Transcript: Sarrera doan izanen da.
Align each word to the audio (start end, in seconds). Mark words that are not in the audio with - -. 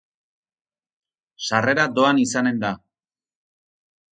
Sarrera 1.49 1.85
doan 1.99 2.23
izanen 2.25 2.61
da. 2.65 2.73